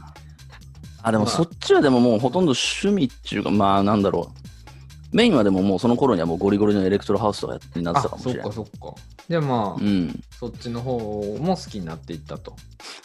[1.05, 5.17] あ、でもまあそっちはでももうほとんど趣味っていうか、まあなんだろう。
[5.17, 8.71] メインはでももうその頃にはもうゴリゴリのエレクトロハウスとかになってあたかもしれないそっか。
[8.73, 9.01] そっか。
[9.29, 10.23] じゃあまあ、うん。
[10.41, 10.99] そっちの方
[11.41, 12.57] も好きになっていったと。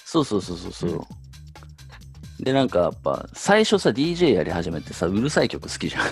[0.06, 1.02] そうそうそうそうそう。
[2.44, 6.04] で、なんかやっぱ、最初さ、DJ やり始めてさ、うるさい曲好きじゃん。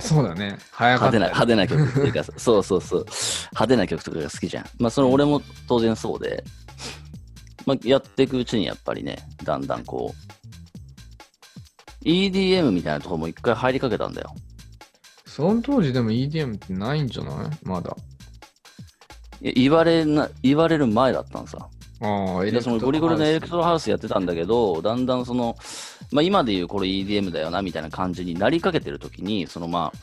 [0.00, 0.58] そうだね。
[0.72, 1.26] 早か派手な。
[1.26, 3.06] 派手な曲っていうかさ、 そうそうそう。
[3.52, 4.64] 派手な曲とかが好きじゃん。
[4.78, 6.44] まあ、その俺も当然そうで、
[7.64, 10.37] まあ、やっていくうちにやっぱりね、だんだんこう、
[12.08, 14.34] EDM みたいなところも一回入りかけたんだよ。
[15.26, 17.50] その当時でも EDM ってないんじゃない？
[17.62, 17.94] まだ。
[19.40, 21.68] いや言われな、言われる前だったのさ。
[22.00, 25.56] ああ、エでそのゴリゴリのエレクトロハウスやってたんだけど、だんだんその、
[26.10, 29.98] まあ、今でいうこれ EDM だよなみたいな感じになりかけてる時に、そのまあ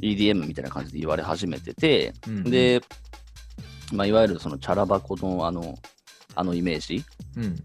[0.00, 2.80] EDM みたいな感じで言われ始めてて、うんで、
[3.92, 5.78] まあ、いわゆるそのチャラ箱のあの
[6.34, 7.04] あのイメージ、
[7.36, 7.56] うん。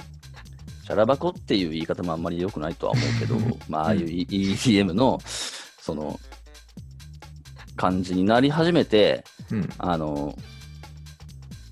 [0.90, 3.36] チャラ箱っていう言い方もあんまり良くないとは思うけど、
[3.70, 5.20] まあ、ああいう EDM の
[5.80, 6.20] その
[7.76, 9.70] 感じになり始めて、うん。
[9.78, 10.36] あの、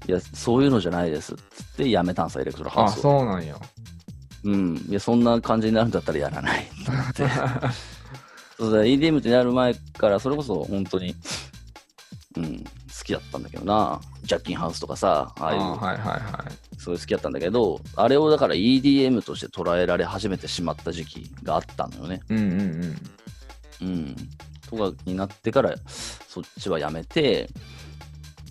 [0.08, 3.02] いや、そういうのじゃないですっつってやめたんさ、エレクトロハウスを。
[3.02, 3.56] そうなんや。
[4.44, 4.78] うん。
[4.88, 6.62] いや、そんな感じになるんだったらやらない
[7.10, 7.28] って。
[8.60, 11.16] そうだ、EDM ってなる前から、それこそ本当に、
[13.08, 14.02] きだったんだけどな。
[14.24, 16.80] ジャッキンハウスとかさ、ああいう、あはいはいはい。
[16.80, 22.22] そういう好きだったんだけど、あれをだから EDM として捉えられ始めてしまった時期があったのよね。
[22.30, 22.98] うんうんうん。
[23.82, 24.16] うん。
[24.70, 27.50] とかになってから、そっちはやめて、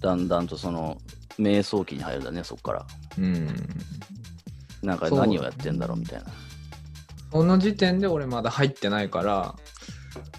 [0.00, 0.98] だんだんとその、
[1.38, 2.86] 瞑想期に入るんだね、そっから。
[3.18, 3.48] うん。
[4.82, 6.26] なんか何をやってんだろうみたいな。
[7.32, 9.54] その時点で俺まだ入ってないから、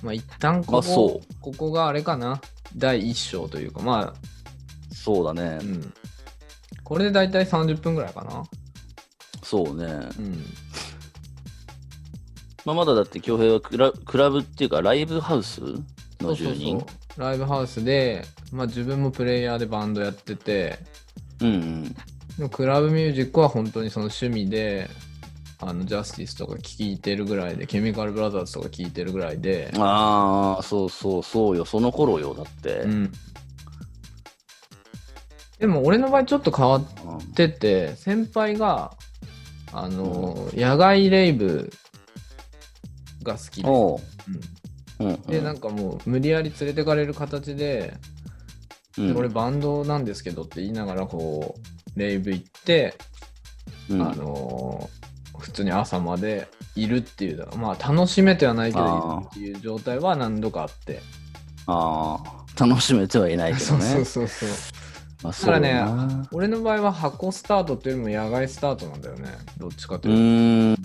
[0.01, 2.41] まあ一旦ここ、ここがあれかな。
[2.75, 5.59] 第一章というか、まあ、そうだね。
[5.61, 5.93] うん。
[6.83, 8.43] これで大体30分ぐらいかな。
[9.43, 9.85] そうね。
[9.85, 10.45] うん。
[12.65, 15.61] まあ、まだだって恭平はクラクラブっていうかライブハウス
[16.19, 20.77] の住人そうライブハウスで、まあ自分もプレイヤーでバンドやってて、
[21.39, 21.83] うんうん。
[21.93, 21.93] で
[22.39, 24.89] もクラブミュージックは本当にその趣味で、
[25.59, 31.65] あのジャスティスとか聴いてるぐらいで、ケミカルブラザーズとか聴いてるぐらいで、ああ、そうそうそうよ。
[31.65, 32.35] その頃よ。
[32.35, 32.81] だって。
[32.81, 33.11] うん。
[35.59, 38.93] でも俺の場合ちょっと変わっうんてて、先輩が、
[39.73, 41.71] あの、野外レイブ
[43.23, 43.99] が好きで、おう。
[44.99, 47.95] うんうんうん、で、なんかもう無理やり連れてかれる形で、
[48.97, 51.55] うん、で俺バンドなんですけどって言いながらこ
[51.95, 52.95] うレイブ行って、
[53.89, 55.06] うん、あのー
[55.39, 61.01] 普通に朝までいるっていうまあ楽しめてはないけどっていう状態は何度かあって
[61.67, 62.17] あ
[62.57, 63.85] あ、楽しめてはいないけどね。
[63.85, 64.49] そうそうそう
[65.23, 70.81] まあ、だからね俺の場合は箱スタートっていうよりも野外スタートなんだよねどっちかとういうと。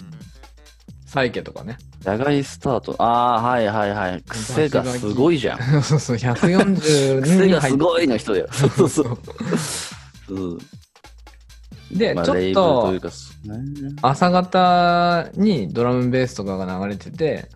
[1.04, 2.96] サイケとかね野外スタート。
[2.98, 4.22] ああ、はいはいはい。
[4.22, 5.82] 癖がすごいじゃん。
[5.82, 8.48] そうそう 140癖にがすごいの人だよ。
[8.50, 9.18] そうそうそう。
[10.34, 10.58] うん
[11.92, 13.10] で、まあ、ちょっと
[14.02, 17.48] 朝方にドラムベースとかが流れてて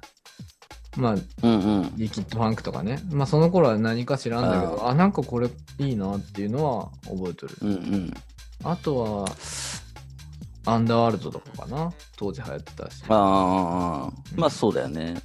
[0.97, 1.47] まあうんう
[1.83, 1.93] ん。
[1.97, 2.99] リキッドファンクとかね。
[3.11, 7.55] まあその頃は何か知らんだけど、あなんかこれいいなっていうのは覚えてる。
[7.63, 8.15] うんうん。
[8.65, 9.29] あとは、
[10.65, 11.93] アンダーワールドとかかな。
[12.17, 13.03] 当時流行ってたし。
[13.09, 15.17] ああ、まあそうだよね。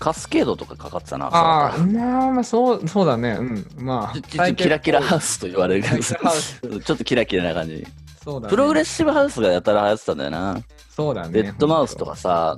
[0.00, 1.26] カスケードとかかかってたな。
[1.26, 3.36] ああ、朝まあまあそう、そうだね。
[3.38, 3.66] うん。
[3.76, 6.00] まあ、ちょっとキラキラハウスと言われるけど
[6.80, 7.86] ちょっとキラキラな感じ。
[8.22, 8.50] そうだね。
[8.50, 10.60] プログレッシブハウスがやたら流行ってたんだよな。
[10.94, 11.42] そうだね。
[11.42, 12.56] デッドマウスとかさ、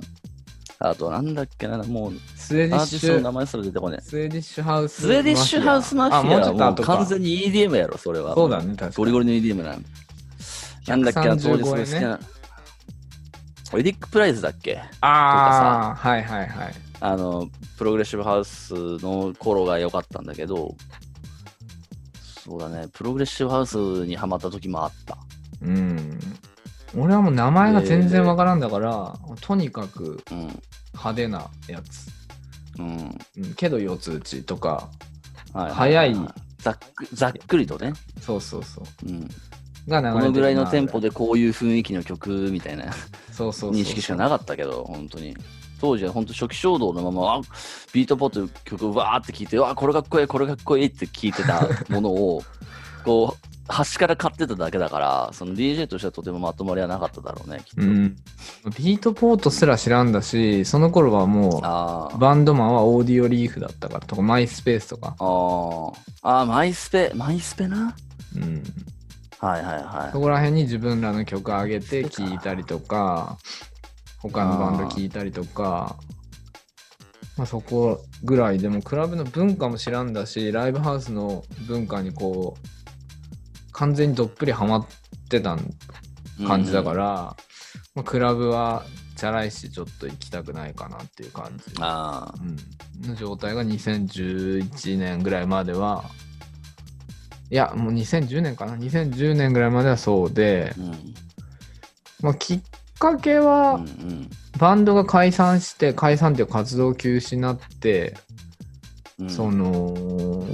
[0.79, 4.01] あとなんだっけな、もうスウェーディッシアーティストの名ュ、前すら出てこねえ。
[4.01, 5.01] スウェーディッシュハウス。
[5.01, 6.75] スウェーディッシュハウスマフィアあ、もう。
[6.83, 8.35] 完全に EDM やろ、それは。
[8.35, 8.93] そうだね、確かに。
[8.95, 9.81] ゴリゴリの EDM なの。
[10.87, 12.19] なんだっけな、当時すごい好き135な。
[13.75, 14.79] エディック・プライズだっけ？
[15.01, 16.73] ああ、はいはいはい。
[16.99, 20.75] あの、プログレッシブハウスの頃が良かったんだけど、
[22.43, 25.17] そうだね、プログレッシブハウスにハマった時もあった。
[25.63, 26.19] うん。
[26.95, 30.37] 俺はもう名前が全然わからんだから、とにかくうん。
[30.93, 32.09] 派手なやつ。
[32.77, 33.19] うん。
[33.37, 34.89] うん、けど四つ打ちとか、
[35.53, 36.15] は早い
[36.57, 39.09] ざっくざっくりとね、そうそうそう。
[39.09, 39.27] うん、
[39.87, 42.93] が流れてるなこのぐらいのテンポでこういう雰囲気の曲みたいな
[43.31, 45.35] そうそう認識しかなかったけど、本当に。
[45.81, 47.41] 当時は本当初期衝動のまま、あ
[47.91, 52.41] ビートポット曲をわーって聴いて、わこれかっこいい、これかっこいいって聴いてたものを、
[53.03, 57.81] こう、端から買ってただけだから、その DJ としてはとてもまとまりはなかっただろうね、きっと。
[57.81, 58.15] うん。
[58.77, 61.59] ビートポートすら知らんだし、その頃はも
[62.15, 65.15] う、バンドマンはオーディオリーフだったからとか、マイスペースとか。
[65.17, 65.93] あー
[66.23, 67.95] あー、マイスペ、マイスペな？
[68.35, 68.63] うん。
[69.39, 70.19] はいはいはいそ。
[70.19, 73.37] こら辺に自分らの曲上げて聴いたりとか、
[74.19, 75.97] 他のバンド聴いたりとか、
[77.37, 82.67] まあそこぐらいでもクラブの文化も知らんだし、ライブハウスの文化にこう、
[83.73, 84.87] 完全にどっぷりハマっ
[85.29, 85.57] てた
[86.47, 87.35] 感じだから、
[87.95, 96.05] まあ、クラブはチャラいしちょっと行きたくないかなっていう感じ、ああ、うん、の状態が2011年ぐらいまでは、
[97.49, 101.13] いや、もう2010年かな ?2010 年ぐらいまではそうで、うん。
[102.21, 102.61] まあ、きっ
[102.97, 104.29] かけは、うんうん。
[104.57, 108.17] バンドが解散して、解散っていう活動休止になって、
[109.19, 109.29] うん。
[109.29, 110.47] その、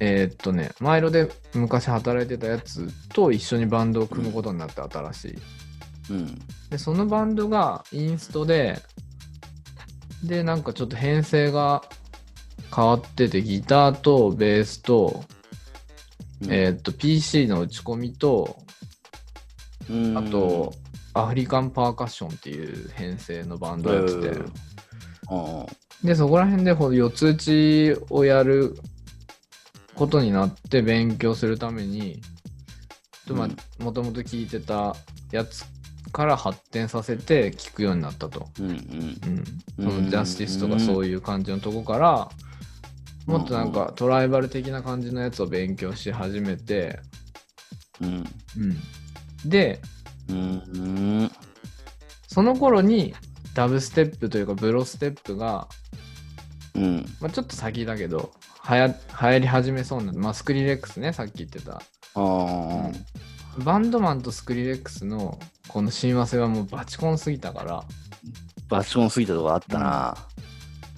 [0.00, 5.38] えーっとね、マイロで昔働いてたやつと一緒にバンドを組むことになって新しい。
[6.10, 6.38] うん。
[6.70, 8.80] で、そのバンドがインストで、
[10.22, 11.82] で、なんかちょっと編成が
[12.74, 15.24] 変わってて、ギターとベースと、
[16.42, 16.52] うん。
[16.52, 18.58] えーっと、PC の打ち込みと、
[19.88, 20.18] うん。
[20.18, 20.74] あと、
[21.14, 24.46] アフリカンパーカッションっていう編成のバンドをやってて、うん。
[26.04, 28.78] で、そこら辺でほ四つ打ちをやる
[29.96, 32.20] ことになって勉強するために、
[33.26, 33.52] とまうん。
[33.52, 34.94] あ、もともと聞いてた
[35.32, 35.64] やつ
[36.12, 38.48] から発展させて聞くようになったと。
[38.60, 38.74] うんうん。
[39.78, 39.92] うん。
[39.92, 42.30] そのジャスティスとかそういう感じのとこから、
[43.26, 47.00] もっとなんかトライバル的な感じのやつを勉強し始めて、
[48.00, 48.24] うん。
[48.58, 49.50] うん。
[49.50, 49.80] で、
[50.28, 50.78] うんう
[51.24, 51.30] ん。
[52.28, 53.14] その頃に
[53.54, 55.68] ダブステップというかブロステップが、
[56.74, 57.06] うん。
[57.20, 58.32] まあ、ちょっと先だけど、
[58.66, 58.94] はや流
[59.28, 61.80] 行り始めそうな、まあ、スクリレックスね、さっき言ってた。
[62.14, 62.92] あー。
[63.58, 65.38] バンドマンとスクリレックスの
[65.68, 67.84] この親和性はもうバチコンすぎたから、
[68.68, 70.16] バチコンすぎたとこあったな、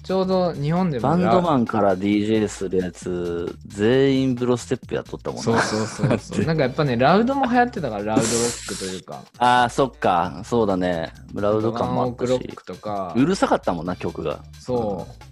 [0.01, 5.43] ちょうど日本でもバンドマンンから DJ するやつ全員ブロステップやっとったもんな。
[5.43, 6.45] そうそうそうそう。
[6.49, 10.41] なんかやっぱね、ラウドも流行ってたから、ラウドロックというか、ああそっか。
[10.43, 11.13] そうだね。
[11.35, 13.13] ラウド感もワンオクロあったしックとか。
[13.15, 14.39] う、るさかったもんな曲が。
[14.59, 15.28] そう、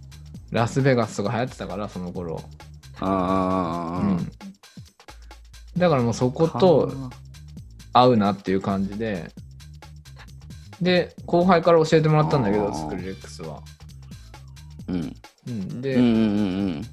[0.52, 2.42] ラスベガスとか流行ってたから、その頃。
[3.00, 4.32] ああうん。
[5.78, 6.92] だからもうそこと
[7.94, 9.32] 合うなっていう感じで、
[10.82, 13.62] で、後輩から教えてもらったんだけど、スクリレックスは。
[14.88, 15.16] うん。
[15.48, 16.16] うん、で、うんうんう
[16.80, 16.86] ん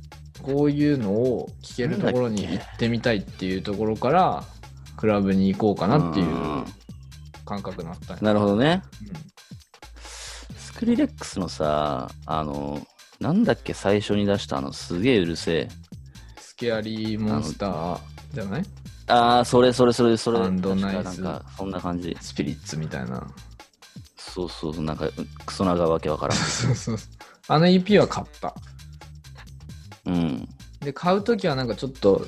[0.43, 4.45] こういうのを聞けるところに行ってみたいっていうところから、
[4.99, 6.65] クラブに行こうかなっていううん
[7.47, 8.23] 感覚になったんや。
[8.23, 8.83] なるほどね。
[9.01, 10.55] うん。
[10.59, 12.79] スクリレックスのさあの
[13.25, 15.69] なんだっけ最初に出したあのすげえうるせえ
[16.39, 17.99] スケアリーモンスター
[18.35, 18.65] じゃない？
[19.07, 23.27] ああそれそれそれそれアンドナイスなんかそんな感じスピリッツみたいな。
[24.19, 25.09] そうそうなんか
[25.47, 27.09] クソ長わけわからん そうそうそう。
[27.49, 28.55] あの EP は買った。
[30.07, 30.49] うん
[30.81, 32.27] で、買うときはなんかちょっと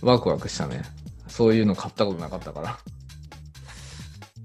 [0.00, 0.82] ワクワクしたね。
[1.28, 2.78] そういうの買ったことなかったから。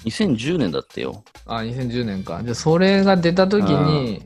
[0.03, 2.41] 2010年だってよあ、2010年か。
[2.43, 4.25] で、それが出たときに、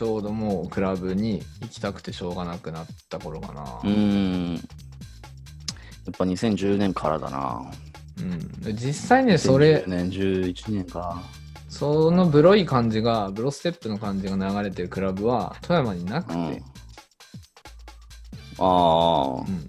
[0.00, 3.80] ちょうどもうクラブに行きたくてしょうがなくなった頃かな。
[3.84, 4.54] うーん。
[4.54, 4.62] やっ
[6.16, 7.70] ぱ2010年からだな。
[8.18, 11.22] うん、で実際ね、それ2010、年11年か
[11.68, 16.44] そのブロい感じが、ブロステップの感じが流れてるクラブは富山になくて、うん。
[16.46, 16.54] あ
[18.58, 19.26] あ。
[19.34, 19.66] うん。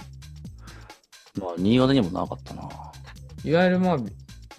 [1.43, 2.69] まあ新潟にもなかったな。
[3.43, 4.05] いわゆるまあビ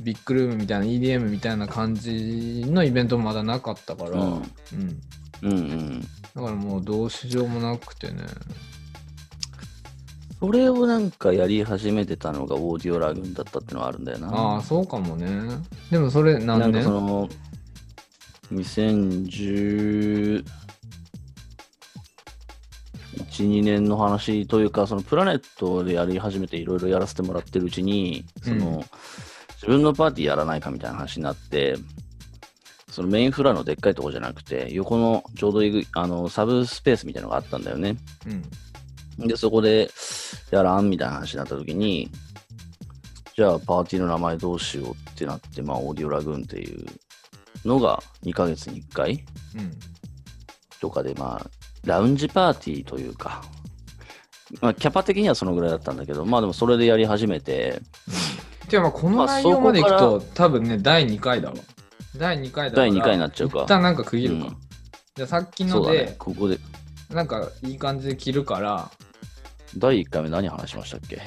[0.03, 4.33] ビッグルームみたいな EDM みたいな感じのイベントもまだなかったから、うん。
[4.33, 4.43] うん
[5.43, 6.01] うんうん
[6.35, 8.25] だからもうどうしようもなくてね。
[10.41, 15.29] それをなんかやり始めてたのがオーディオラグだったってのはあるんだよなああ、そうかもね。
[15.91, 16.83] でもそれな何年？
[16.83, 17.29] んかその
[18.53, 20.45] 2011、
[23.31, 28.83] 2年の話というか、そのプラネットでやり始めていろいろやらせてもらってるうちに、その、うん
[29.63, 31.77] 自分のパーティーやらないかみたいな話になって、
[32.93, 37.97] そのメインフラのでっかいとこじゃなくて、横のちょうどいいあのサブスペースみたいなのがあったんだよね。
[39.19, 39.27] うん。
[39.27, 39.91] で、そこで
[40.51, 42.11] やらんみたいな話になった時に、
[43.35, 46.87] じゃあパーティーの名前どうしようってなって、まあ、オーディオラグーンっていう
[47.65, 49.25] のが2ヶ月に1回
[49.57, 49.73] うん。
[50.81, 51.51] とかで、まあ、
[51.87, 53.43] ラウンジパーティーというか、
[54.61, 57.81] まあ、キャパ的にはそのぐらいだったんだけど、まあでもそれでやり始めて、
[58.69, 61.55] てかまあこのまあ内容までいくそと、多分ね、第2回だわ。
[62.17, 62.91] 第2回だから。
[62.91, 64.47] 第2回になっちゃうか一旦なんか区切るか。
[64.47, 64.57] うん
[65.15, 66.59] じゃあさっきので、そうだね、ここで、
[67.11, 68.91] なんかいい感じで切るから、
[69.77, 71.21] 第1回目何話しましたっけ？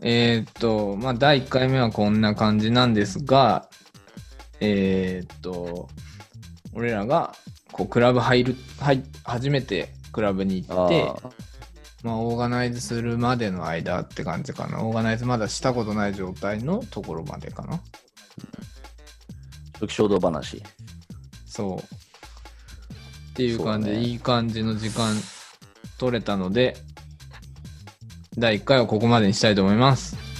[0.00, 3.70] えーっと、まあ、第1回目はこんな感じなんですが、
[4.60, 5.88] えーっと、
[6.74, 7.34] 俺らが、
[7.72, 11.10] こう、クラブ入る、入、初めてクラブに行って、
[12.02, 14.84] まあ、オーガナイズするまでの間って感じかな。
[14.84, 17.80] オーガナイズまだしたことない状態のところまでかな。
[19.74, 20.62] 初期衝動話。
[21.46, 21.78] そう。
[21.78, 25.14] っていう感じで、そうだねいい感じの時間
[25.98, 26.76] 取れたので、
[28.36, 30.33] 第1回はここまでにしたいと思います。